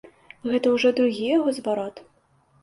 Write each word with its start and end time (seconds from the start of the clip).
Гэта 0.53 0.71
ўжо 0.75 0.91
другі 1.01 1.29
яго 1.37 1.53
зварот. 1.59 2.03